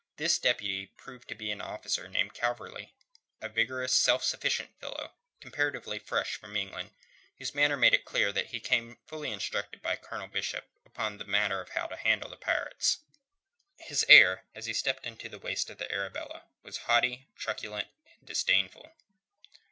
This 0.17 0.39
deputy 0.39 0.87
proved 0.97 1.27
to 1.29 1.35
be 1.35 1.51
an 1.51 1.61
officer 1.61 2.07
named 2.09 2.33
Calverley, 2.33 2.91
a 3.39 3.47
vigorous, 3.47 3.93
self 3.93 4.23
sufficient 4.23 4.71
fellow, 4.79 5.13
comparatively 5.39 5.99
fresh 5.99 6.37
from 6.37 6.57
England, 6.57 6.89
whose 7.37 7.53
manner 7.53 7.77
made 7.77 7.93
it 7.93 8.03
clear 8.03 8.31
that 8.31 8.47
he 8.47 8.59
came 8.59 8.97
fully 9.05 9.31
instructed 9.31 9.79
by 9.83 9.95
Colonel 9.95 10.25
Bishop 10.27 10.65
upon 10.87 11.19
the 11.19 11.23
matter 11.25 11.61
of 11.61 11.69
how 11.69 11.85
to 11.85 11.95
handle 11.97 12.31
the 12.31 12.35
pirates. 12.35 12.97
His 13.77 14.03
air, 14.09 14.43
as 14.55 14.65
he 14.65 14.73
stepped 14.73 15.05
into 15.05 15.29
the 15.29 15.37
waist 15.37 15.69
of 15.69 15.77
the 15.77 15.91
Arabella, 15.91 16.45
was 16.63 16.77
haughty, 16.89 17.27
truculent, 17.37 17.89
and 18.17 18.27
disdainful. 18.27 18.93